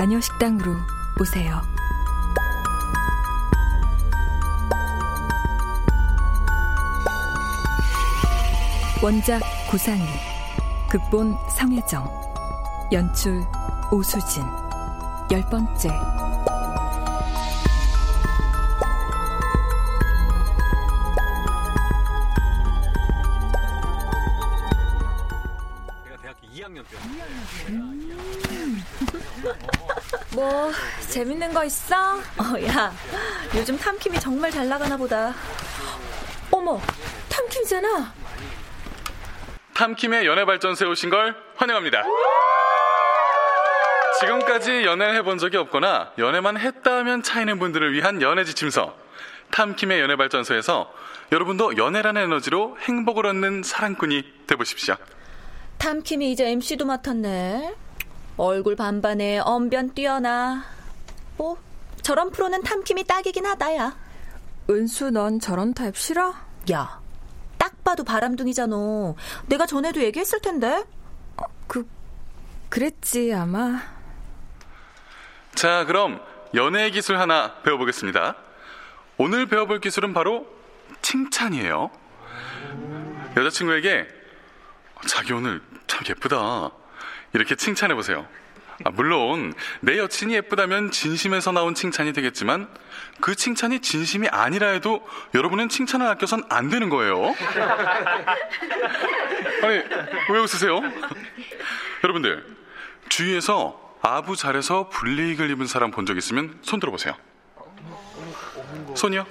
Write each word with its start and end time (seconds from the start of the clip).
마녀 0.00 0.18
식당으로 0.18 0.76
오세요. 1.20 1.60
원작 9.02 9.42
고상희, 9.70 10.02
극본 10.88 11.36
성혜정, 11.50 12.08
연출 12.92 13.44
오수진, 13.92 14.42
열 15.30 15.44
번째. 15.50 16.19
재밌는 31.10 31.52
거 31.52 31.64
있어? 31.64 31.96
어, 31.96 32.66
야, 32.68 32.92
요즘 33.56 33.76
탐킴이 33.76 34.20
정말 34.20 34.50
잘 34.50 34.68
나가나 34.68 34.96
보다. 34.96 35.34
어머, 36.52 36.80
탐킴이잖아. 37.28 38.12
탐킴의 39.74 40.26
연애 40.26 40.44
발전소에 40.44 40.88
오신 40.88 41.10
걸 41.10 41.34
환영합니다. 41.56 42.04
지금까지 44.20 44.84
연애를 44.84 45.14
해본 45.16 45.38
적이 45.38 45.56
없거나 45.56 46.12
연애만 46.18 46.58
했다 46.58 46.98
하면 46.98 47.22
차이는 47.22 47.58
분들을 47.58 47.92
위한 47.92 48.22
연애 48.22 48.44
지침서. 48.44 48.94
탐킴의 49.50 50.00
연애 50.00 50.14
발전소에서 50.14 50.92
여러분도 51.32 51.76
연애라는 51.76 52.22
에너지로 52.22 52.76
행복을 52.82 53.26
얻는 53.26 53.62
사랑꾼이 53.64 54.46
되보십시오. 54.46 54.94
탐킴이 55.78 56.30
이제 56.30 56.50
MC도 56.50 56.84
맡았네. 56.86 57.74
얼굴 58.36 58.76
반반에 58.76 59.38
언변 59.38 59.94
뛰어나. 59.94 60.64
뭐 61.40 61.56
저런 62.02 62.30
프로는 62.30 62.62
탐킴이 62.62 63.04
딱이긴 63.04 63.46
하다야. 63.46 63.96
은수 64.68 65.10
넌 65.10 65.40
저런 65.40 65.72
타입 65.72 65.96
싫어? 65.96 66.34
야, 66.70 67.00
딱 67.56 67.82
봐도 67.82 68.04
바람둥이잖아. 68.04 68.76
내가 69.46 69.64
전에도 69.64 70.02
얘기했을 70.02 70.42
텐데. 70.42 70.84
어, 71.38 71.44
그 71.66 71.88
그랬지 72.68 73.32
아마. 73.32 73.80
자, 75.54 75.86
그럼 75.86 76.20
연애 76.54 76.90
기술 76.90 77.18
하나 77.18 77.54
배워보겠습니다. 77.62 78.36
오늘 79.16 79.46
배워볼 79.46 79.80
기술은 79.80 80.12
바로 80.12 80.46
칭찬이에요. 81.00 81.90
여자친구에게 83.38 84.06
자기 85.06 85.32
오늘 85.32 85.62
참 85.86 86.02
예쁘다. 86.06 86.70
이렇게 87.32 87.54
칭찬해보세요. 87.54 88.26
아, 88.84 88.90
물론 88.90 89.52
내 89.80 89.98
여친이 89.98 90.34
예쁘다면 90.34 90.90
진심에서 90.90 91.52
나온 91.52 91.74
칭찬이 91.74 92.12
되겠지만 92.12 92.68
그 93.20 93.34
칭찬이 93.34 93.80
진심이 93.80 94.26
아니라 94.28 94.68
해도 94.68 95.06
여러분은 95.34 95.68
칭찬을 95.68 96.06
아껴선 96.06 96.44
안 96.48 96.70
되는 96.70 96.88
거예요. 96.88 97.34
아니 99.62 99.74
왜 100.30 100.38
웃으세요? 100.40 100.80
여러분들 102.02 102.46
주위에서 103.10 103.98
아부 104.02 104.34
잘해서 104.36 104.88
불이익을 104.88 105.50
입은 105.50 105.66
사람 105.66 105.90
본 105.90 106.06
적 106.06 106.16
있으면 106.16 106.58
손 106.62 106.80
들어보세요. 106.80 107.14
손이요? 108.94 109.26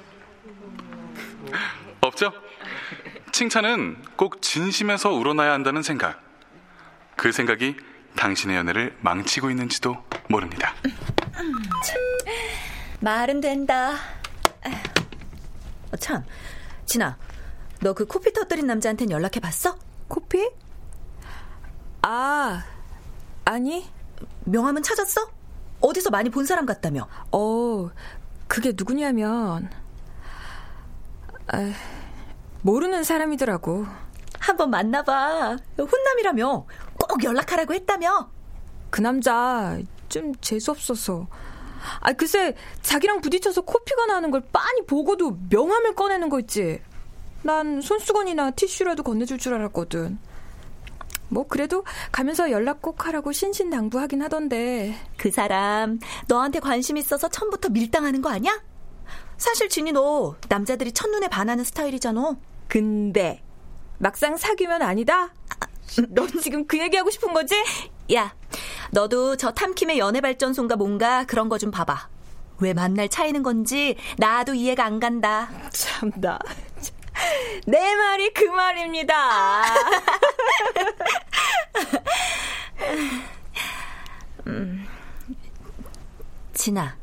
없죠? 2.02 2.32
칭찬은 3.32 3.98
꼭 4.16 4.42
진심에서 4.44 5.09
우러나야 5.12 5.54
한다는 5.54 5.82
생각. 5.82 6.22
그 7.16 7.32
생각이 7.32 7.76
당신의 8.19 8.57
연애를 8.57 8.97
망치고 9.00 9.50
있는지도 9.50 9.96
모릅니다. 10.28 10.74
말은 13.00 13.40
된다. 13.40 13.94
어, 15.91 15.96
참, 15.97 16.24
진아, 16.85 17.18
너 17.81 17.94
그 17.94 18.06
코피 18.06 18.34
터뜨린 18.34 18.68
남자한텐 18.68 19.09
연락해 19.09 19.40
봤어? 19.40 19.78
코피? 20.09 20.52
아, 22.02 22.66
아니. 23.46 23.90
명함은 24.44 24.84
찾았어? 24.84 25.29
어디서 25.79 26.09
많이 26.09 26.29
본 26.29 26.46
사람 26.46 26.66
같다며? 26.66 27.08
어, 27.31 27.90
그게 28.50 28.74
누구냐면, 28.75 29.69
아, 31.47 31.74
모르는 32.63 33.03
사람이더라고. 33.06 33.88
한번 34.50 34.70
만나봐. 34.72 35.58
혼남이라며. 35.78 36.66
꼭 36.98 37.24
연락하라고 37.24 37.74
했다며. 37.74 38.30
그 38.90 39.02
남자 39.02 39.80
좀 40.10 40.34
재수없어서. 40.42 41.28
아, 42.02 42.12
글쎄, 42.14 42.56
자기랑 42.82 43.22
부딪혀서 43.22 43.62
코피가 43.62 44.08
나는 44.08 44.32
걸 44.32 44.42
빤히 44.52 44.86
보고도 44.86 45.38
명함을 45.50 45.96
꺼내는 45.96 46.30
거 46.30 46.40
있지. 46.42 46.82
난 47.41 47.79
손수건이나 47.79 48.52
티슈라도 48.52 49.03
건네줄 49.03 49.38
줄 49.38 49.53
알았거든. 49.53 50.20
뭐, 51.29 51.47
그래도 51.47 51.85
가면서 52.12 52.52
연락 52.52 52.82
꼭 52.82 53.06
하라고 53.06 53.32
신신당부하긴 53.32 54.22
하던데. 54.23 54.96
그 55.16 55.32
사람, 55.32 56.00
너한테 56.28 56.59
관심 56.59 56.97
있어서 56.97 57.29
처음부터 57.29 57.70
밀당하는 57.70 58.22
거 58.22 58.29
아니야? 58.29 58.62
사실 59.38 59.70
진이 59.70 59.94
너 59.94 60.35
남자들이 60.50 60.91
첫눈에 60.91 61.29
반하는 61.29 61.64
스타일이잖아. 61.64 62.35
근데, 62.68 63.41
막상 63.99 64.37
사귀면 64.37 64.81
아니다? 64.81 65.29
너 66.09 66.25
지금 66.41 66.66
그 66.67 66.78
얘기하고 66.79 67.09
싶은 67.09 67.34
거지? 67.34 67.55
야, 68.13 68.34
너도 68.91 69.35
저 69.35 69.51
탐킴의 69.51 69.99
연애발전소인가 69.99 70.75
뭔가 70.75 71.23
그런 71.25 71.49
거 71.49 71.57
좀 71.57 71.72
봐봐. 71.72 72.07
왜 72.61 72.73
만날 72.73 73.07
차이는 73.09 73.41
건지 73.43 73.96
나도 74.17 74.53
이해가 74.53 74.84
안 74.85 74.99
간다. 74.99 75.49
참나. 75.72 76.40
내 77.66 77.96
말이 77.96 78.34
그 78.34 78.43
말입니다. 78.46 79.63
음, 84.47 84.85
진아, 86.53 86.96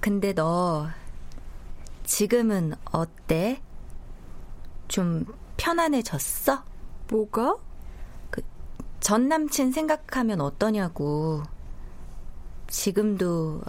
근데 0.00 0.32
너 0.34 0.88
지금은 2.04 2.74
어때? 2.90 3.60
좀 4.88 5.24
편안해졌어? 5.62 6.64
뭐가? 7.08 7.56
전 8.98 9.28
남친 9.28 9.70
생각하면 9.70 10.40
어떠냐고. 10.40 11.44
지금도 12.66 13.60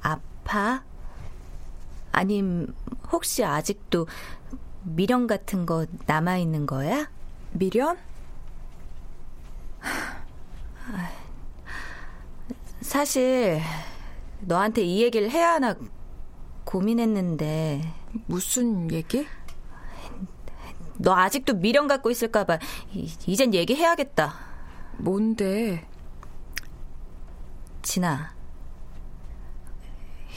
아파? 0.00 0.84
아님 2.12 2.72
혹시 3.10 3.42
아직도 3.44 4.06
미련 4.84 5.26
같은 5.26 5.66
거 5.66 5.86
남아있는 6.06 6.66
거야? 6.66 7.10
미련? 7.50 7.98
사실 12.80 13.60
너한테 14.40 14.82
이 14.82 15.02
얘기를 15.02 15.30
해야 15.30 15.54
하나 15.54 15.74
고민했는데 16.64 17.92
무슨 18.26 18.92
얘기? 18.92 19.26
너 20.98 21.14
아직도 21.14 21.54
미련 21.54 21.86
갖고 21.88 22.10
있을까봐 22.10 22.58
이젠 23.26 23.54
얘기해야겠다. 23.54 24.34
뭔데? 24.98 25.86
진아, 27.82 28.32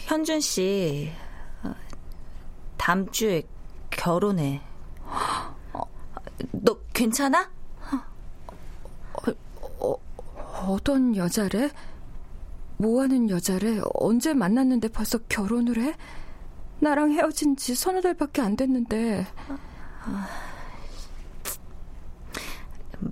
현준 0.06 0.40
씨 0.40 1.12
어, 1.64 1.74
다음 2.78 3.10
주에 3.12 3.44
결혼해. 3.90 4.62
너 6.52 6.78
괜찮아? 6.94 7.50
어, 9.80 9.96
어 10.64 10.78
떤 10.84 11.16
여자래? 11.16 11.70
뭐하는 12.78 13.30
여자래? 13.30 13.82
언제 13.96 14.34
만났는데 14.34 14.88
벌써 14.90 15.18
결혼을 15.30 15.82
해? 15.82 15.96
나랑 16.80 17.12
헤어진 17.12 17.56
지 17.56 17.76
서너 17.76 18.02
달밖에 18.02 18.42
안 18.42 18.56
됐는데. 18.56 19.26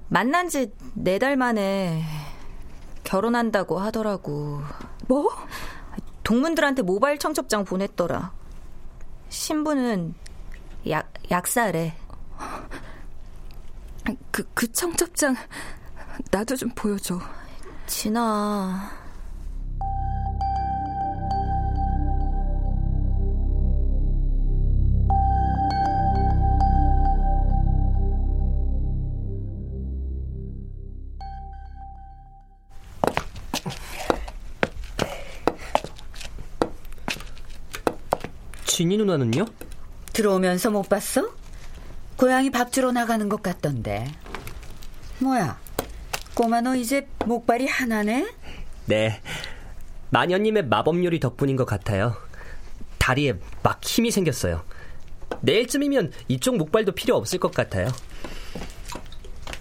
만난 0.10 0.50
지 0.50 0.72
네 0.96 1.20
달 1.20 1.38
만에 1.38 2.04
결혼한다고 3.04 3.80
하더라고. 3.80 4.62
뭐? 5.08 5.30
동문들한테 6.24 6.82
모바일 6.84 7.18
청첩장 7.18 7.66
보냈더라. 7.66 8.32
신부는 9.30 10.14
약, 10.90 11.12
약사래. 11.32 11.96
그, 14.32 14.48
그 14.54 14.72
청첩장, 14.72 15.36
나도 16.32 16.56
좀 16.56 16.70
보여줘. 16.76 17.20
진아. 17.88 18.92
진이 38.66 38.98
누나는요? 38.98 39.46
들어오면서 40.14 40.70
못 40.72 40.88
봤어? 40.88 41.30
고양이 42.16 42.50
밥 42.50 42.72
주러 42.72 42.92
나가는 42.92 43.28
것 43.30 43.42
같던데. 43.42 44.12
뭐야? 45.20 45.60
꼬마 46.34 46.62
너 46.62 46.76
이제 46.76 47.08
목발이 47.26 47.68
하나네? 47.68 48.28
네. 48.86 49.22
마녀님의 50.12 50.66
마법 50.68 51.04
요리 51.04 51.20
덕분인 51.20 51.56
것 51.56 51.66
같아요. 51.66 52.16
다리에 52.98 53.40
막 53.64 53.84
힘이 53.84 54.12
생겼어요. 54.12 54.64
내일쯤이면 55.42 56.12
이쪽 56.28 56.58
목발도 56.58 56.94
필요 56.94 57.16
없을 57.16 57.40
것 57.40 57.54
같아요. 57.54 57.88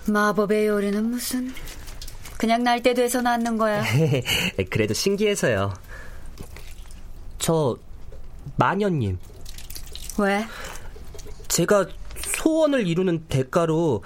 마법의 0.06 0.66
요리는 0.66 1.04
무슨 1.04 1.52
그냥 2.38 2.62
날때 2.62 2.94
돼서 2.94 3.20
낳는 3.20 3.58
거야. 3.58 3.82
그래도 4.70 4.94
신기해서요. 4.94 5.75
저 7.38 7.76
마녀님. 8.56 9.19
왜? 10.19 10.46
제가 11.49 11.87
소원을 12.17 12.87
이루는 12.87 13.26
대가로 13.29 14.02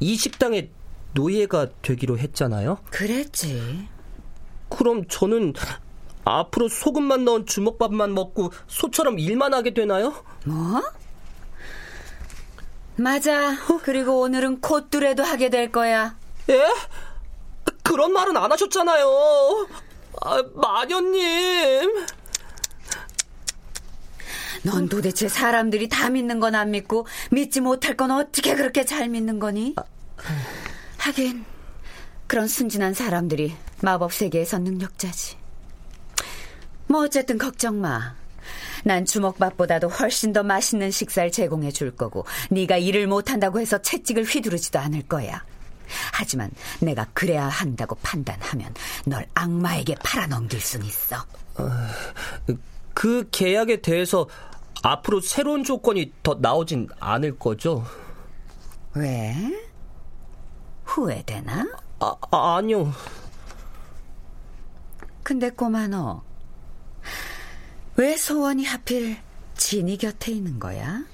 이 0.00 0.16
식당에 0.16 0.68
노예가 1.12 1.68
되기로 1.80 2.18
했잖아요. 2.18 2.78
그랬지. 2.90 3.88
그럼 4.68 5.06
저는 5.08 5.52
앞으로 6.24 6.68
소금만 6.68 7.24
넣은 7.24 7.46
주먹밥만 7.46 8.14
먹고 8.14 8.52
소처럼 8.66 9.18
일만 9.20 9.54
하게 9.54 9.74
되나요? 9.74 10.12
뭐? 10.44 10.82
맞아. 12.96 13.56
그리고 13.82 14.20
오늘은 14.20 14.60
콧뚜레도 14.60 15.22
하게 15.22 15.50
될 15.50 15.70
거야. 15.70 16.16
예? 16.50 16.66
그런 17.84 18.12
말은 18.12 18.36
안 18.36 18.50
하셨잖아요. 18.50 19.68
아, 20.22 20.42
마녀님. 20.54 22.06
넌 24.64 24.88
도대체 24.88 25.28
사람들이 25.28 25.88
다 25.88 26.08
믿는 26.08 26.40
건 26.40 26.54
안 26.54 26.70
믿고 26.70 27.06
믿지 27.30 27.60
못할 27.60 27.96
건 27.96 28.10
어떻게 28.10 28.54
그렇게 28.54 28.84
잘 28.84 29.08
믿는 29.08 29.38
거니? 29.38 29.74
하긴 30.98 31.44
그런 32.26 32.48
순진한 32.48 32.94
사람들이 32.94 33.54
마법 33.82 34.12
세계에서 34.12 34.58
능력자지. 34.58 35.36
뭐 36.86 37.02
어쨌든 37.04 37.36
걱정 37.38 37.80
마. 37.80 38.14
난 38.84 39.04
주먹밥보다도 39.04 39.88
훨씬 39.88 40.32
더 40.32 40.42
맛있는 40.42 40.90
식사를 40.90 41.30
제공해 41.30 41.70
줄 41.70 41.94
거고 41.94 42.24
네가 42.50 42.76
일을 42.78 43.06
못한다고 43.06 43.60
해서 43.60 43.80
채찍을 43.80 44.24
휘두르지도 44.24 44.78
않을 44.78 45.02
거야. 45.02 45.44
하지만 46.12 46.50
내가 46.80 47.06
그래야 47.12 47.48
한다고 47.48 47.94
판단하면 47.96 48.74
널 49.06 49.26
악마에게 49.34 49.96
팔아넘길 49.96 50.60
순 50.60 50.84
있어. 50.84 51.16
어, 51.56 51.70
그 52.94 53.28
계약에 53.30 53.80
대해서 53.80 54.28
앞으로 54.82 55.20
새로운 55.20 55.64
조건이 55.64 56.12
더 56.22 56.38
나오진 56.40 56.88
않을 57.00 57.38
거죠? 57.38 57.84
왜? 58.94 59.34
후회되나? 60.84 61.66
아, 62.00 62.14
아 62.30 62.56
아니요. 62.56 62.92
근데 65.22 65.48
꼬마 65.48 65.86
너, 65.88 66.22
왜 67.96 68.16
소원이 68.16 68.64
하필 68.64 69.16
진이 69.56 69.96
곁에 69.96 70.32
있는 70.32 70.58
거야? 70.58 71.04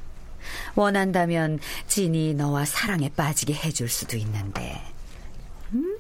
원한다면 0.75 1.59
진이 1.87 2.35
너와 2.35 2.65
사랑에 2.65 3.11
빠지게 3.11 3.55
해줄 3.55 3.89
수도 3.89 4.17
있는데, 4.17 4.83
음? 5.73 5.99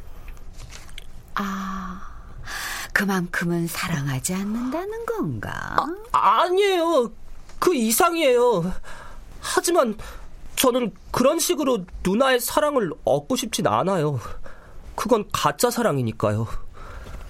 아, 1.34 2.00
그만큼은 2.92 3.66
사랑하지 3.66 4.34
않는다는 4.34 5.06
건가? 5.06 5.76
아, 6.12 6.42
아니에요. 6.42 7.12
그 7.58 7.75
이상이에요. 7.75 8.72
하지만 9.40 9.96
저는 10.56 10.92
그런 11.10 11.38
식으로 11.38 11.84
누나의 12.04 12.40
사랑을 12.40 12.92
얻고 13.04 13.36
싶진 13.36 13.66
않아요. 13.66 14.20
그건 14.94 15.26
가짜 15.32 15.70
사랑이니까요. 15.70 16.46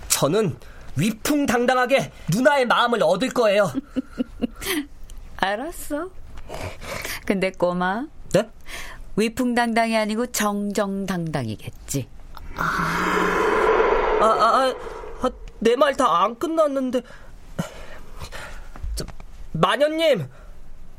저는 0.08 0.56
위풍당당하게 0.96 2.12
누나의 2.30 2.66
마음을 2.66 3.02
얻을 3.02 3.30
거예요. 3.30 3.72
알았어. 5.36 6.10
근데 7.26 7.50
꼬마. 7.52 8.06
네? 8.32 8.48
위풍당당이 9.16 9.96
아니고 9.96 10.26
정정당당이겠지. 10.28 12.08
아, 12.56 12.62
아, 14.20 14.24
아, 14.24 14.74
아 15.22 15.30
내 15.62 15.76
말 15.76 15.94
다 15.94 16.24
안 16.24 16.38
끝났는데. 16.38 17.02
저, 18.94 19.04
마녀님, 19.52 20.26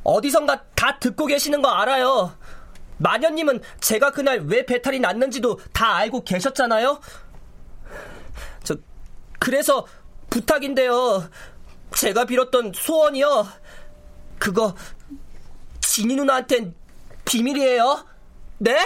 어디선가 0.04 0.63
다 0.75 1.00
듣고 1.00 1.25
계시는 1.25 1.62
거 1.63 1.70
알아요. 1.70 2.36
마녀님은 2.98 3.62
제가 3.80 4.12
그날 4.12 4.42
왜 4.42 4.63
배탈이 4.66 5.00
났는지도 5.00 5.60
다 5.74 5.96
알고 5.96 6.24
계셨잖아요. 6.24 7.00
저, 8.63 8.75
그래서 9.40 9.88
부탁인데요. 10.30 11.28
제가 11.96 12.25
빌었던 12.25 12.74
소원이요. 12.75 13.48
그거, 14.38 14.75
진이 15.91 16.15
누나한텐 16.15 16.74
비밀이에요. 17.25 18.05
네? 18.60 18.77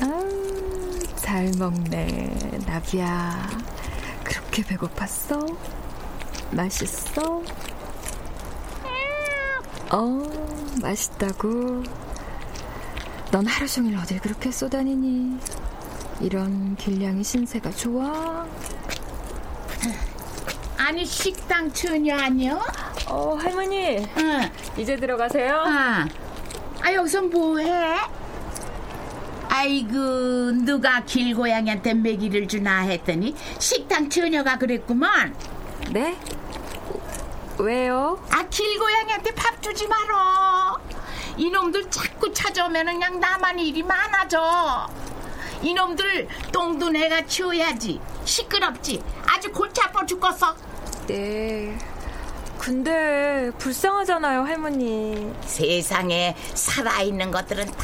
아, 0.00 1.16
잘 1.16 1.52
먹네, 1.58 2.38
나비야. 2.66 3.50
그렇게 4.24 4.62
배고팠어? 4.62 5.58
맛있어? 6.52 7.42
어, 9.90 10.22
맛있다고. 10.80 11.82
넌 13.30 13.46
하루 13.46 13.68
종일 13.68 13.98
어딜 13.98 14.20
그렇게 14.20 14.50
쏘다니니? 14.50 15.38
이런 16.22 16.76
길냥이 16.76 17.22
신세가 17.22 17.72
좋아? 17.72 18.46
아니 20.88 21.04
식당 21.04 21.70
처녀 21.70 22.16
아니요? 22.16 22.62
어, 23.08 23.36
할머니. 23.38 23.98
응. 24.16 24.50
이제 24.78 24.96
들어가세요. 24.96 25.62
아, 25.66 26.08
아 26.80 26.92
여기서 26.94 27.20
뭐해? 27.24 27.98
아이고 29.50 29.92
누가 30.64 31.04
길고양이한테 31.04 31.92
먹이를 31.92 32.48
주나 32.48 32.80
했더니 32.84 33.34
식당 33.58 34.08
처녀가 34.08 34.56
그랬구먼. 34.56 35.36
네? 35.90 36.18
왜요? 37.58 38.24
아 38.30 38.44
길고양이한테 38.48 39.34
밥 39.34 39.62
주지 39.62 39.86
말어. 39.86 40.80
이놈들 41.36 41.90
자꾸 41.90 42.32
찾아오면 42.32 42.86
그냥 42.86 43.20
나만 43.20 43.58
일이 43.58 43.82
많아져. 43.82 44.88
이놈들 45.60 46.28
똥도 46.50 46.88
내가 46.88 47.26
치워야지. 47.26 48.00
시끄럽지. 48.24 49.02
아주 49.26 49.52
골치 49.52 49.82
아파 49.82 50.06
죽겠어. 50.06 50.67
네. 51.08 51.76
근데 52.58 53.50
불쌍하잖아요, 53.58 54.42
할머니. 54.42 55.32
세상에 55.46 56.36
살아있는 56.54 57.30
것들은 57.30 57.66
다 57.66 57.74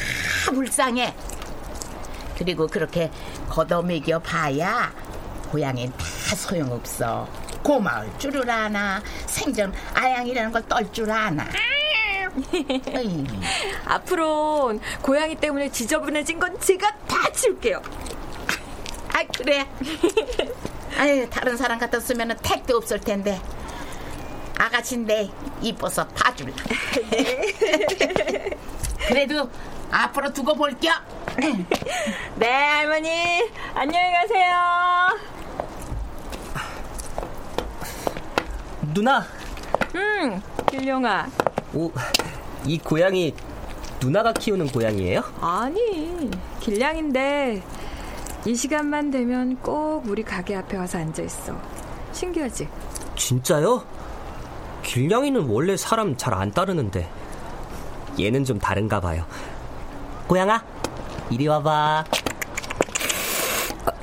불쌍해. 0.52 1.14
그리고 2.36 2.66
그렇게 2.66 3.10
걷어먹여 3.48 4.18
봐야 4.18 4.92
고양이는 5.50 5.92
다 5.96 6.36
소용없어. 6.36 7.26
고마울 7.62 8.10
줄을 8.18 8.50
아나 8.50 9.00
생전 9.26 9.72
아양이라는 9.94 10.52
걸 10.52 10.62
떨 10.68 10.92
줄 10.92 11.10
아나. 11.10 11.46
앞으로 13.86 14.78
고양이 15.00 15.36
때문에 15.36 15.70
지저분해진 15.70 16.38
건 16.40 16.58
제가 16.60 16.94
다 17.06 17.30
치울게요. 17.32 17.80
아 19.14 19.22
그래. 19.34 19.66
아유 20.98 21.28
다른 21.28 21.56
사람 21.56 21.78
같았으면 21.78 22.36
택도 22.42 22.76
없을 22.76 23.00
텐데. 23.00 23.40
아가씨인데 24.58 25.30
이뻐서 25.62 26.06
봐줄라. 26.08 26.54
그래도 29.08 29.50
앞으로 29.90 30.32
두고 30.32 30.54
볼게요. 30.54 30.92
네, 32.36 32.46
할머니. 32.48 33.10
안녕히 33.74 34.12
가세요. 34.12 34.54
누나, 38.94 39.26
음, 39.96 40.40
길룡아. 40.70 41.26
오, 41.74 41.90
이 42.64 42.78
고양이 42.78 43.34
누나가 44.00 44.32
키우는 44.32 44.68
고양이에요? 44.68 45.22
아니, 45.40 46.30
길냥인데 46.60 47.62
이 48.46 48.54
시간만 48.54 49.10
되면 49.10 49.56
꼭 49.56 50.02
우리 50.06 50.22
가게 50.22 50.54
앞에 50.56 50.76
와서 50.76 50.98
앉아 50.98 51.22
있어. 51.22 51.58
신기하지? 52.12 52.68
진짜요? 53.16 53.84
길냥이는 54.82 55.46
원래 55.48 55.76
사람 55.76 56.16
잘 56.16 56.34
안 56.34 56.50
따르는데 56.50 57.08
얘는 58.20 58.44
좀 58.44 58.58
다른가 58.58 59.00
봐요. 59.00 59.24
고양아, 60.26 60.62
이리 61.30 61.46
와봐. 61.48 61.70
아, 61.70 62.04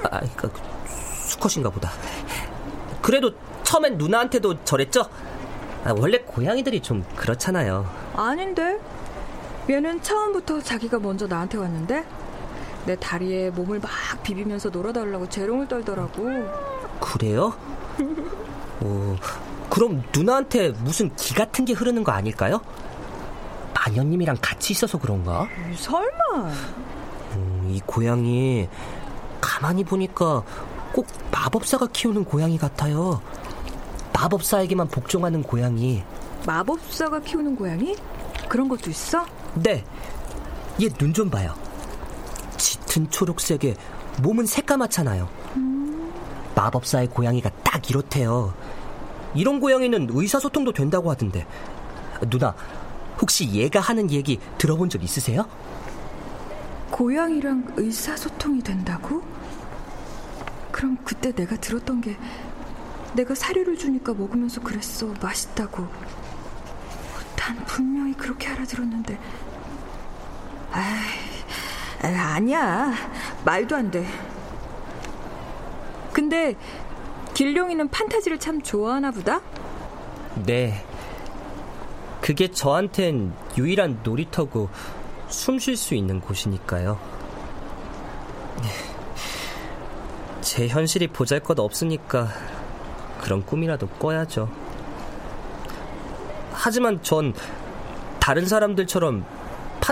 아 0.10 0.20
그러니까 0.36 0.50
수컷인가 1.28 1.70
보다. 1.70 1.92
그래도 3.02 3.32
처음엔 3.64 3.98
누나한테도 3.98 4.64
저랬죠? 4.64 5.02
아, 5.84 5.94
원래 5.98 6.18
고양이들이 6.20 6.82
좀 6.82 7.04
그렇잖아요. 7.16 7.88
아닌데? 8.16 8.80
얘는 9.70 10.02
처음부터 10.02 10.62
자기가 10.62 10.98
먼저 11.00 11.28
나한테 11.28 11.58
왔는데 11.60 12.04
내 12.86 12.96
다리에 12.96 13.50
몸을 13.52 13.80
막 13.80 13.90
비비면서 14.24 14.70
놀아달라고 14.70 15.30
재롱을 15.30 15.68
떨더라고. 15.68 16.28
그래요? 17.00 17.54
어, 18.80 19.16
그럼 19.70 20.04
누나한테 20.16 20.70
무슨 20.70 21.14
기 21.16 21.34
같은 21.36 21.66
게 21.66 21.74
흐르는 21.74 22.04
거 22.04 22.12
아닐까요? 22.12 22.62
마녀님이랑 23.76 24.38
같이 24.42 24.74
있어서 24.74 24.98
그런가? 24.98 25.48
설마. 25.76 26.52
음, 27.36 27.70
이 27.72 27.80
고양이 27.86 28.68
가만히 29.40 29.84
보니까 29.84 30.44
꼭 30.94 31.08
마법사가 31.32 31.88
키우는 31.94 32.26
고양이 32.26 32.58
같아요. 32.58 33.22
마법사에게만 34.14 34.88
복종하는 34.90 35.42
고양이. 35.42 36.04
마법사가 36.46 37.22
키우는 37.22 37.56
고양이? 37.56 37.96
그런 38.50 38.68
것도 38.68 38.90
있어? 38.90 39.26
네. 39.56 39.84
얘 40.82 40.88
눈 40.90 41.14
좀 41.14 41.30
봐요. 41.30 41.54
짙은 42.92 43.10
초록색에 43.10 43.76
몸은 44.22 44.46
새까맣잖아요. 44.46 45.30
마법사의 46.56 47.08
고양이가 47.08 47.50
딱 47.64 47.90
이렇대요. 47.90 48.54
이런 49.34 49.62
고양이는 49.62 50.10
의사소통도 50.12 50.74
된다고 50.74 51.10
하던데. 51.10 51.48
누나, 52.30 52.54
혹시 53.22 53.50
얘가 53.52 53.80
하는 53.80 54.12
얘기 54.12 54.40
들어본 54.58 54.90
적 54.90 55.02
있으세요? 55.04 55.48
고양이랑 56.92 57.76
의사소통이 57.78 58.62
된다고? 58.62 59.24
그럼 60.72 60.98
그때 61.06 61.32
내가 61.32 61.56
들었던 61.56 62.02
게 62.02 62.18
내가 63.14 63.34
사료를 63.34 63.78
주니까 63.78 64.14
먹으면서 64.14 64.60
그랬어. 64.62 65.08
맛있다고. 65.22 65.88
난 67.38 67.66
분명히 67.66 68.14
그렇게 68.14 68.50
알아들었는데. 68.50 69.18
아이, 70.74 71.31
아니야. 72.04 72.94
말도 73.46 73.76
안 73.76 73.92
돼. 73.92 74.06
근데 76.14 76.56
길룡이는 77.34 77.90
판타지를 77.90 78.40
참 78.40 78.62
좋아하나 78.62 79.12
보다? 79.12 79.42
네. 80.46 80.86
그게 82.22 82.50
저한텐 82.50 83.34
유일한 83.58 84.00
놀이터고 84.04 84.70
숨 85.28 85.60
쉴 85.60 85.78
수 85.78 85.96
있는 85.96 86.20
곳이니까요. 86.20 87.00
제 90.42 90.68
현실이 90.68 91.08
보잘 91.08 91.40
것 91.40 91.58
없으니까 91.60 92.28
그런 93.22 93.46
꿈이라도 93.46 93.88
꿔야죠. 93.88 94.50
하지만 96.52 97.02
전 97.02 97.34
다른 98.20 98.46
사람들처럼 98.46 99.26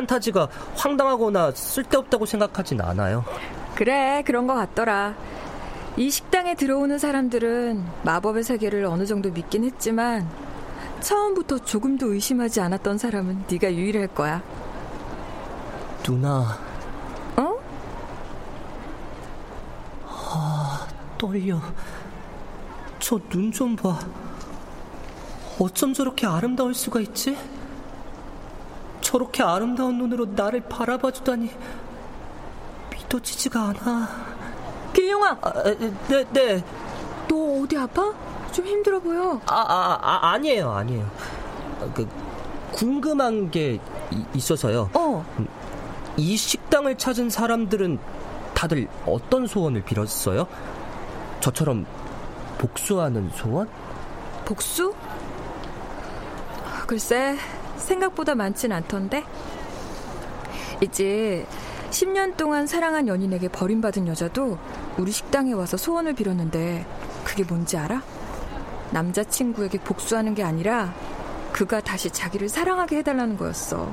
판타지가 0.03 0.47
황당하거나 0.75 1.51
쓸데없다고 1.51 2.25
생각하진 2.25 2.79
않아요. 2.81 3.25
그래, 3.75 4.23
그런 4.25 4.47
것 4.47 4.53
같더라. 4.55 5.15
이 5.97 6.09
식당에 6.09 6.55
들어오는 6.55 6.97
사람들은 6.97 7.83
마법의 8.03 8.43
세계를 8.43 8.85
어느 8.85 9.05
정도 9.05 9.29
믿긴 9.31 9.63
했지만 9.65 10.29
처음부터 11.01 11.59
조금도 11.59 12.13
의심하지 12.13 12.61
않았던 12.61 12.97
사람은 12.97 13.43
네가 13.49 13.73
유일할 13.73 14.07
거야. 14.07 14.41
누나. 16.03 16.57
어? 17.35 17.55
아, 20.07 20.87
떨려. 21.17 21.59
저 22.99 23.17
눈 23.29 23.51
좀 23.51 23.75
봐. 23.75 23.99
어쩜 25.59 25.93
저렇게 25.93 26.25
아름다울 26.25 26.73
수가 26.73 27.01
있지? 27.01 27.37
저렇게 29.09 29.41
아름다운 29.41 29.97
눈으로 29.97 30.27
나를 30.35 30.61
바라봐 30.61 31.09
주다니 31.09 31.49
믿어지지가 32.91 33.59
않아. 33.59 34.07
길용아! 34.93 35.37
아, 35.41 35.63
네, 36.07 36.23
네. 36.31 36.63
너 37.27 37.63
어디 37.63 37.75
아파? 37.75 38.13
좀 38.51 38.67
힘들어 38.67 38.99
보여. 38.99 39.41
아, 39.47 39.55
아, 39.55 39.99
아 39.99 40.33
아니에요, 40.33 40.69
아니에요. 40.69 41.09
그 41.95 42.07
궁금한 42.71 43.49
게 43.49 43.79
이, 44.11 44.23
있어서요. 44.35 44.91
어. 44.93 45.25
이 46.15 46.37
식당을 46.37 46.95
찾은 46.99 47.31
사람들은 47.31 47.97
다들 48.53 48.87
어떤 49.07 49.47
소원을 49.47 49.85
빌었어요? 49.85 50.45
저처럼 51.39 51.87
복수하는 52.59 53.31
소원? 53.33 53.67
복수? 54.45 54.93
글쎄, 56.85 57.37
생각보다 57.79 58.35
많진 58.35 58.71
않던데. 58.71 59.23
이제 60.81 61.45
10년 61.91 62.37
동안 62.37 62.67
사랑한 62.67 63.07
연인에게 63.07 63.47
버림받은 63.49 64.07
여자도 64.07 64.57
우리 64.97 65.11
식당에 65.11 65.53
와서 65.53 65.75
소원을 65.77 66.13
빌었는데 66.13 66.85
그게 67.23 67.43
뭔지 67.43 67.77
알아? 67.77 68.01
남자친구에게 68.91 69.79
복수하는 69.79 70.33
게 70.35 70.43
아니라 70.43 70.93
그가 71.51 71.81
다시 71.81 72.09
자기를 72.09 72.49
사랑하게 72.49 72.97
해달라는 72.97 73.37
거였어. 73.37 73.91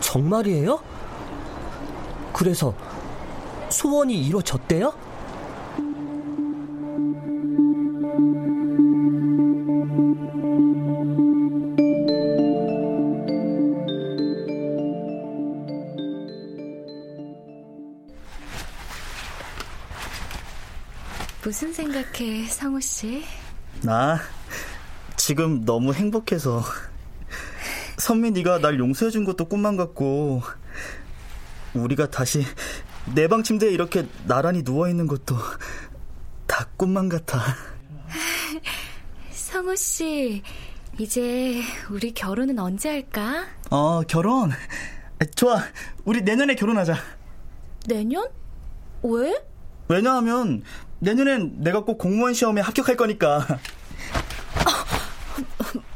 정말이에요? 0.00 0.80
그래서 2.32 2.74
소원이 3.70 4.14
이루어졌대요? 4.26 4.92
무슨 21.56 21.72
생각해, 21.72 22.44
성우 22.48 22.78
씨? 22.82 23.24
나 23.80 24.20
지금 25.16 25.64
너무 25.64 25.94
행복해서. 25.94 26.62
선미 27.96 28.32
네가 28.32 28.58
날 28.58 28.78
용서해 28.78 29.10
준 29.10 29.24
것도 29.24 29.46
꿈만 29.46 29.78
같고 29.78 30.42
우리가 31.72 32.10
다시 32.10 32.42
내 33.14 33.26
방 33.26 33.42
침대에 33.42 33.70
이렇게 33.70 34.06
나란히 34.26 34.62
누워 34.62 34.90
있는 34.90 35.06
것도 35.06 35.34
다 36.46 36.68
꿈만 36.76 37.08
같아. 37.08 37.40
성우 39.30 39.76
씨, 39.76 40.42
이제 40.98 41.62
우리 41.88 42.12
결혼은 42.12 42.58
언제 42.58 42.90
할까? 42.90 43.46
어, 43.70 44.02
결혼. 44.02 44.50
좋아. 45.34 45.62
우리 46.04 46.20
내년에 46.20 46.54
결혼하자. 46.54 46.96
내년? 47.86 48.28
왜? 49.02 49.42
왜냐하면 49.88 50.62
내년엔 50.98 51.62
내가 51.62 51.84
꼭 51.84 51.98
공무원 51.98 52.34
시험에 52.34 52.60
합격할 52.60 52.96
거니까. 52.96 53.46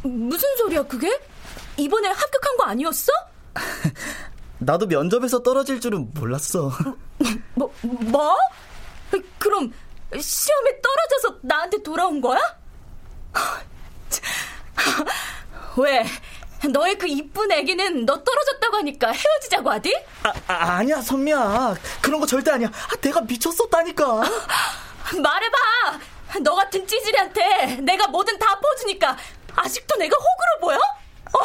무슨 0.03 0.49
소리야, 0.59 0.83
그게? 0.85 1.21
이번에 1.77 2.09
합격한 2.09 2.57
거 2.57 2.65
아니었어? 2.65 3.13
나도 4.59 4.87
면접에서 4.87 5.43
떨어질 5.43 5.81
줄은 5.81 6.11
몰랐어. 6.15 6.71
뭐, 7.55 7.73
뭐? 7.83 8.37
그럼 9.39 9.73
시험에 10.19 10.81
떨어져서 10.83 11.39
나한테 11.43 11.83
돌아온 11.83 12.21
거야? 12.21 12.39
왜? 15.79 16.05
너의 16.69 16.99
그 16.99 17.07
이쁜 17.09 17.51
애기는 17.51 18.05
너 18.05 18.23
떨어졌다고 18.23 18.77
하니까 18.79 19.09
헤어지자고 19.13 19.71
하디? 19.71 19.95
아, 20.25 20.33
아 20.47 20.55
아니야 20.77 21.01
선미야 21.01 21.75
그런 22.03 22.21
거 22.21 22.27
절대 22.27 22.51
아니야 22.51 22.69
아, 22.69 22.97
내가 23.01 23.21
미쳤었다니까 23.23 24.05
말해봐 25.23 25.57
너 26.43 26.55
같은 26.55 26.87
찌질이한테 26.87 27.77
내가 27.83 28.07
뭐든 28.09 28.39
다 28.39 28.59
퍼주니까 28.61 29.17
아직도 29.57 29.97
내가 29.97 30.17
호구로 30.17 30.61
보여? 30.61 30.77
어? 30.77 31.39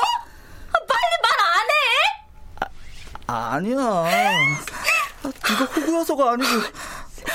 빨리 0.88 1.01
말 1.24 1.36
안 1.55 1.69
해? 1.69 2.69
아, 3.27 3.53
아니야 3.55 3.77
아, 3.79 4.07
네가 5.24 5.65
호구여서가 5.75 6.31
아니고 6.34 6.50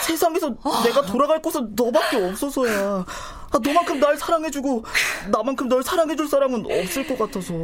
세상에서 0.03 0.55
내가 0.85 1.03
돌아갈 1.03 1.41
곳은 1.43 1.75
너밖에 1.75 2.17
없어서야 2.29 3.05
아, 3.07 3.40
너만큼 3.59 3.99
날 3.99 4.17
사랑해주고 4.17 4.85
나만큼 5.31 5.69
널 5.69 5.83
사랑해줄 5.83 6.29
사람은 6.29 6.67
없을 6.67 7.07
것 7.07 7.19
같아서. 7.19 7.55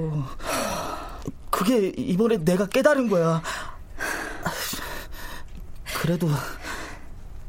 그게 1.50 1.92
이번에 1.96 2.38
내가 2.44 2.66
깨달은 2.66 3.08
거야. 3.08 3.42
그래도 6.00 6.28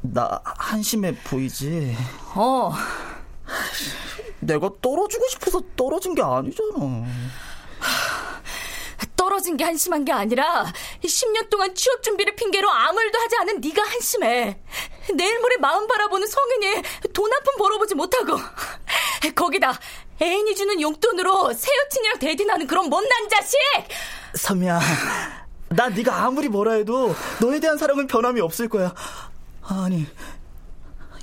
나 0.01 0.39
한심해 0.43 1.15
보이지? 1.23 1.95
어. 2.35 2.73
내가 4.39 4.69
떨어지고 4.81 5.27
싶어서 5.29 5.61
떨어진 5.75 6.15
게 6.15 6.21
아니잖아. 6.21 7.05
떨어진 9.15 9.57
게 9.57 9.63
한심한 9.63 10.05
게 10.05 10.11
아니라 10.11 10.65
10년 11.03 11.49
동안 11.49 11.73
취업 11.75 12.01
준비를 12.03 12.35
핑계로 12.35 12.69
아무 12.69 13.01
일도 13.01 13.19
하지 13.19 13.35
않은 13.41 13.61
네가 13.61 13.81
한심해. 13.81 14.61
내일 15.15 15.39
모레 15.39 15.57
마음 15.57 15.87
바라보는 15.87 16.27
성인이 16.27 16.81
돈 17.13 17.31
한 17.31 17.43
푼 17.43 17.55
벌어보지 17.57 17.95
못하고 17.95 18.37
거기다 19.35 19.79
애인이 20.21 20.55
주는 20.55 20.79
용돈으로 20.81 21.53
새 21.53 21.69
여친이랑 21.85 22.19
데이트하는 22.19 22.67
그런 22.67 22.89
못난 22.89 23.09
자식! 23.29 23.57
선미야, 24.35 24.79
나 25.69 25.89
네가 25.89 26.23
아무리 26.25 26.47
뭐라 26.49 26.73
해도 26.73 27.15
너에 27.41 27.59
대한 27.59 27.77
사랑은 27.77 28.07
변함이 28.07 28.41
없을 28.41 28.67
거야. 28.67 28.93
아니, 29.63 30.05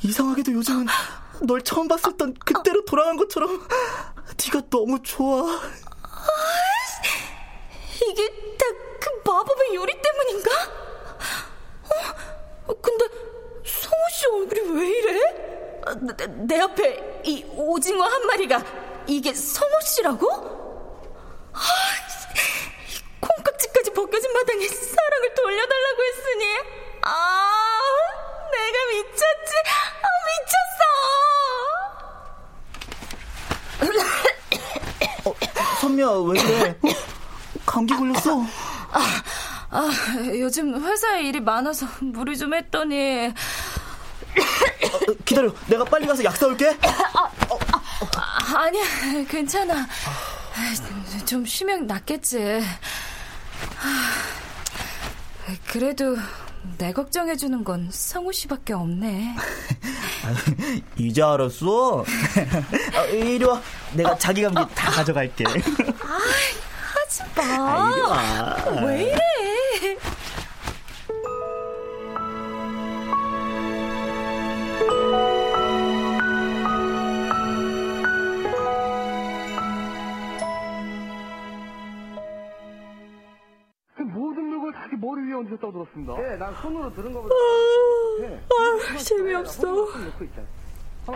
이상하게도 0.03 0.53
요즘은 0.53 0.87
널 1.43 1.63
처음 1.63 1.89
땐 1.89 2.35
그때로 2.45 2.85
돌아간 2.85 3.17
것처럼 3.17 3.67
네가 4.45 4.63
너무 4.71 5.03
좋아. 5.03 5.61
이게 8.09 8.29
다 8.59 8.65
그 9.05 9.11
마법의 9.31 9.75
요리 9.75 9.93
때문인가? 10.01 10.51
어? 12.67 12.75
근데 12.81 13.05
성우 13.65 14.09
씨 14.13 14.27
얼굴이 14.27 14.61
왜 14.81 14.89
이래? 14.89 15.21
내, 16.01 16.17
내 16.47 16.61
앞에 16.61 17.21
이 17.25 17.45
오징어 17.55 18.05
한 18.05 18.27
마리가 18.27 18.63
이게 19.07 19.33
성우 19.35 19.71
씨라고? 19.87 20.29
아, 21.53 21.59
콩깍지까지 23.21 23.93
벗겨진 23.93 24.33
마당에 24.33 24.67
사랑을 24.69 25.35
돌려달라고 25.35 26.03
했으니 26.03 26.45
아 27.03 27.51
내가 28.53 28.79
미쳤지 28.91 29.53
아 30.03 30.07
미쳤어 30.29 30.85
어, 35.31 35.35
선미야 35.81 36.09
왜 36.11 36.43
그래? 36.43 36.79
감기 37.65 37.95
걸렸어? 37.95 38.43
아, 38.93 39.23
아, 39.71 39.91
요즘 40.39 40.85
회사에 40.85 41.23
일이 41.25 41.41
많아서 41.41 41.87
무리 42.01 42.37
좀 42.37 42.53
했더니. 42.55 43.33
어, 45.35 45.43
기다려, 45.43 45.55
내가 45.67 45.85
빨리 45.85 46.07
가서 46.07 46.23
약 46.25 46.37
사올게. 46.37 46.69
아, 46.83 47.31
아, 48.17 48.59
아니야, 48.61 48.85
괜찮아. 49.29 49.87
좀 51.27 51.45
쉬면 51.45 51.87
낫겠지. 51.87 52.63
그래도 55.67 56.17
내 56.79 56.93
걱정해주는 56.93 57.65
건 57.65 57.89
성우 57.91 58.33
씨밖에 58.33 58.73
없네. 58.73 59.35
이제 60.97 61.23
알았어? 61.23 62.05
아, 62.95 63.05
이리 63.13 63.45
와. 63.45 63.61
내가 63.93 64.17
자기 64.17 64.43
감기 64.43 64.75
다 64.75 64.91
가져갈게. 64.93 65.45
아, 65.45 66.19
하지 66.95 67.23
마. 67.37 67.43
아. 67.45 68.57
왜 68.87 69.03
이래? 69.03 69.19
들었습니다. 85.95 86.17
네, 86.17 86.37
난 86.37 86.55
손으로 86.61 86.93
들은 86.93 87.13
거보다. 87.13 87.35
아, 88.51 88.99
재미없어. 88.99 89.69
어, 91.07 91.15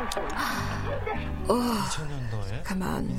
2000년도에 1.49 2.63
가만. 2.63 3.19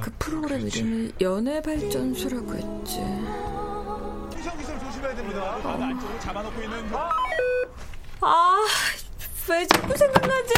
그 0.00 0.12
프로그램 0.18 0.66
이름이 0.66 1.12
연애발전소라고 1.20 2.54
했지. 2.54 3.00
기성기성 4.36 4.78
조심해야 4.80 5.14
됩니다. 5.14 5.58
아, 5.62 5.68
안쪽으로 5.68 6.20
잡아놓고 6.20 6.62
있는. 6.62 6.94
아, 8.20 8.66
왜 9.48 9.66
자꾸 9.66 9.96
생각나지? 9.96 10.54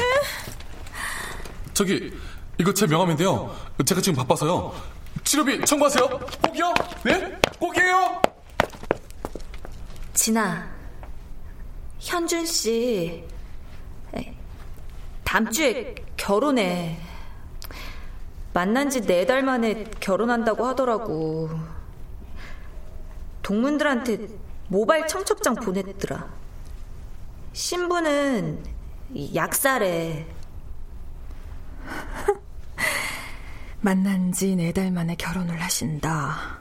저기 1.74 2.12
이거 2.58 2.72
제 2.74 2.86
명함인데요. 2.86 3.54
제가 3.84 4.00
지금 4.00 4.16
바빠서요. 4.16 4.74
치료비 5.24 5.64
청구하세요. 5.64 6.08
꼭이요? 6.08 6.74
네? 7.04 7.38
꼭이에요? 7.58 8.22
진아, 10.32 10.68
현준 12.00 12.44
씨, 12.44 13.24
다음 15.24 15.50
주에 15.50 15.94
결혼해. 16.18 16.98
만난 18.52 18.90
지 18.90 19.00
네 19.00 19.24
달 19.24 19.42
만에 19.42 19.84
결혼한다고 20.00 20.66
하더라고. 20.66 21.48
동문들한테 23.42 24.18
모바일 24.68 25.06
청첩장 25.06 25.54
보냈더라. 25.54 26.28
신부는 27.54 28.62
약사래. 29.34 30.26
만난 33.80 34.30
지 34.32 34.54
네 34.56 34.72
달 34.74 34.90
만에 34.90 35.14
결혼을 35.14 35.58
하신다. 35.62 36.58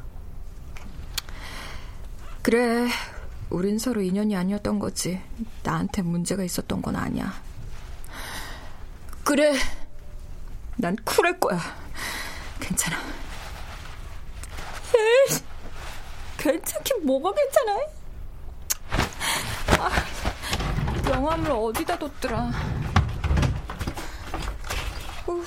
그래, 2.41 2.87
우린 3.49 3.79
서로 3.79 4.01
인연이 4.01 4.35
아니었던 4.35 4.79
거지. 4.79 5.21
나한테 5.63 6.01
문제가 6.01 6.43
있었던 6.43 6.81
건 6.81 6.95
아니야. 6.95 7.33
그래, 9.23 9.53
난 10.75 10.95
쿨할 11.03 11.39
거야. 11.39 11.59
괜찮아. 12.59 12.97
에이, 14.95 15.37
괜찮긴 16.37 17.05
뭐가 17.05 17.33
괜찮아? 17.33 17.79
아, 19.79 19.91
명함을 21.09 21.51
어디다 21.51 21.97
뒀더라. 21.99 22.51
우. 25.27 25.43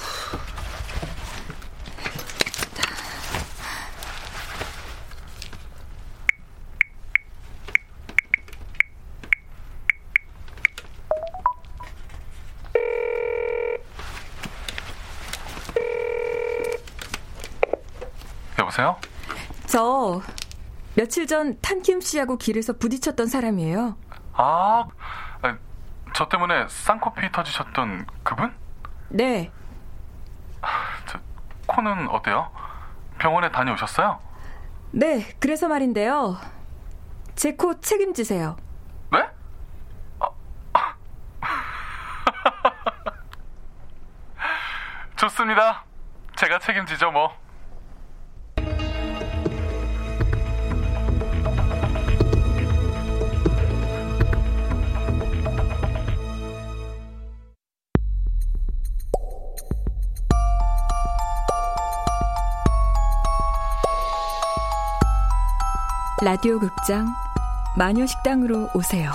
여보세요? 18.70 18.96
저 19.66 20.22
며칠 20.94 21.26
전 21.26 21.60
탄킴 21.60 22.00
씨하고 22.00 22.38
길에서 22.38 22.72
부딪혔던 22.74 23.26
사람이에요. 23.26 23.96
아, 24.34 24.84
아, 25.42 25.56
저 26.14 26.28
때문에 26.28 26.68
쌍코피 26.68 27.32
터지셨던 27.32 28.06
그분? 28.22 28.54
네. 29.08 29.50
저, 31.06 31.18
코는 31.66 32.08
어때요? 32.10 32.48
병원에 33.18 33.50
다녀오셨어요? 33.50 34.20
네, 34.92 35.34
그래서 35.40 35.66
말인데요. 35.68 36.38
제 37.34 37.56
코 37.56 37.80
책임지세요. 37.80 38.56
네? 39.12 39.28
좋습니다. 45.16 45.84
제가 46.36 46.58
책임지죠, 46.60 47.10
뭐. 47.10 47.34
라디오 66.22 66.58
극장 66.60 67.06
마녀 67.78 68.04
식당으로 68.04 68.68
오세요. 68.74 69.10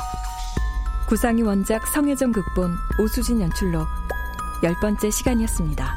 구상이 1.07 1.43
원작 1.43 1.85
성혜정 1.89 2.31
극본 2.31 2.75
오수진 2.99 3.41
연출로 3.41 3.85
열 4.63 4.73
번째 4.81 5.11
시간이었습니다. 5.11 5.94